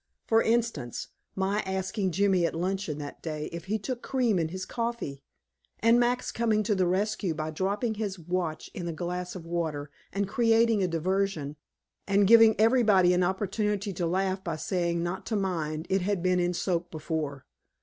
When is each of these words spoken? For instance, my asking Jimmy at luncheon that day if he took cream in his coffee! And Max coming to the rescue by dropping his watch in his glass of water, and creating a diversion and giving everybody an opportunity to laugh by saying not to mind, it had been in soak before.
For 0.25 0.41
instance, 0.41 1.09
my 1.35 1.61
asking 1.63 2.09
Jimmy 2.13 2.43
at 2.47 2.55
luncheon 2.55 2.97
that 2.97 3.21
day 3.21 3.49
if 3.51 3.65
he 3.65 3.77
took 3.77 4.01
cream 4.01 4.39
in 4.39 4.47
his 4.47 4.65
coffee! 4.65 5.21
And 5.79 5.99
Max 5.99 6.31
coming 6.31 6.63
to 6.63 6.73
the 6.73 6.87
rescue 6.87 7.35
by 7.35 7.51
dropping 7.51 7.93
his 7.93 8.17
watch 8.17 8.71
in 8.73 8.87
his 8.87 8.95
glass 8.95 9.35
of 9.35 9.45
water, 9.45 9.91
and 10.11 10.27
creating 10.27 10.81
a 10.81 10.87
diversion 10.87 11.55
and 12.07 12.25
giving 12.25 12.59
everybody 12.59 13.13
an 13.13 13.21
opportunity 13.21 13.93
to 13.93 14.07
laugh 14.07 14.43
by 14.43 14.55
saying 14.55 15.03
not 15.03 15.23
to 15.27 15.35
mind, 15.35 15.85
it 15.87 16.01
had 16.01 16.23
been 16.23 16.39
in 16.39 16.55
soak 16.55 16.89
before. 16.89 17.45